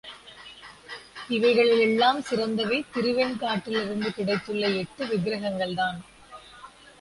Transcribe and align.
இவைகளில் 1.29 1.79
எல்லாம் 1.79 2.21
சிறந்தவை 2.21 2.85
திருவெண்காட்டிலிருந்து 2.93 4.09
கிடைத்துள்ள 4.09 4.67
எட்டு 4.75 5.05
விக்ரகங்கள்தான். 5.05 5.99